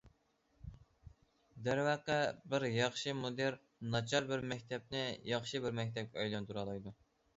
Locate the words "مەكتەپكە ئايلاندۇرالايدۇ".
5.83-6.97